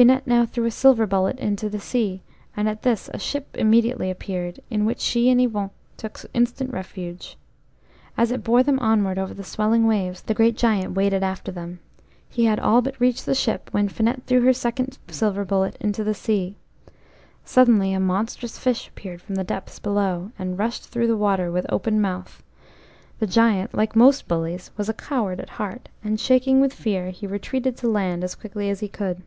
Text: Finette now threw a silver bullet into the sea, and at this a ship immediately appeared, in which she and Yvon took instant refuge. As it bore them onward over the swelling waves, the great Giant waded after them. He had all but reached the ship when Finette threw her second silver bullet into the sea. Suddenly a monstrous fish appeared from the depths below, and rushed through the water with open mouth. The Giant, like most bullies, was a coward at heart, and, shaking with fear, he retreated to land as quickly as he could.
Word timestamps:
Finette 0.00 0.26
now 0.26 0.46
threw 0.46 0.64
a 0.64 0.70
silver 0.70 1.06
bullet 1.06 1.38
into 1.38 1.68
the 1.68 1.78
sea, 1.78 2.22
and 2.56 2.70
at 2.70 2.80
this 2.84 3.10
a 3.12 3.18
ship 3.18 3.48
immediately 3.58 4.10
appeared, 4.10 4.58
in 4.70 4.86
which 4.86 4.98
she 4.98 5.28
and 5.28 5.42
Yvon 5.42 5.68
took 5.98 6.18
instant 6.32 6.72
refuge. 6.72 7.36
As 8.16 8.30
it 8.32 8.42
bore 8.42 8.62
them 8.62 8.78
onward 8.78 9.18
over 9.18 9.34
the 9.34 9.44
swelling 9.44 9.86
waves, 9.86 10.22
the 10.22 10.32
great 10.32 10.56
Giant 10.56 10.94
waded 10.94 11.22
after 11.22 11.52
them. 11.52 11.80
He 12.30 12.46
had 12.46 12.58
all 12.58 12.80
but 12.80 12.98
reached 12.98 13.26
the 13.26 13.34
ship 13.34 13.68
when 13.72 13.90
Finette 13.90 14.22
threw 14.24 14.40
her 14.40 14.54
second 14.54 14.96
silver 15.08 15.44
bullet 15.44 15.76
into 15.80 16.02
the 16.02 16.14
sea. 16.14 16.56
Suddenly 17.44 17.92
a 17.92 18.00
monstrous 18.00 18.58
fish 18.58 18.88
appeared 18.88 19.20
from 19.20 19.34
the 19.34 19.44
depths 19.44 19.78
below, 19.78 20.32
and 20.38 20.58
rushed 20.58 20.84
through 20.88 21.08
the 21.08 21.14
water 21.16 21.52
with 21.52 21.66
open 21.70 22.00
mouth. 22.00 22.42
The 23.18 23.26
Giant, 23.26 23.74
like 23.74 23.94
most 23.94 24.26
bullies, 24.26 24.70
was 24.78 24.88
a 24.88 24.94
coward 24.94 25.40
at 25.40 25.50
heart, 25.60 25.90
and, 26.02 26.18
shaking 26.18 26.58
with 26.58 26.72
fear, 26.72 27.10
he 27.10 27.26
retreated 27.26 27.76
to 27.76 27.88
land 27.90 28.24
as 28.24 28.34
quickly 28.34 28.70
as 28.70 28.80
he 28.80 28.88
could. 28.88 29.20